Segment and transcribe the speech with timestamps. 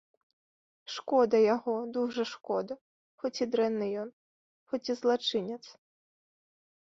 [0.93, 2.77] Шкода яго, дужа шкода,
[3.23, 4.09] хоць і дрэнны ён,
[4.71, 5.61] хоць і злачынец.